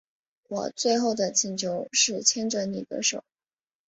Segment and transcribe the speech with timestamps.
[0.47, 3.23] 我最后的请求是牵着妳的手